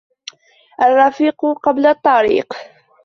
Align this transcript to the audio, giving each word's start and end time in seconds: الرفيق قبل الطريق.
الرفيق 0.83 1.41
قبل 1.63 1.85
الطريق. 1.85 2.53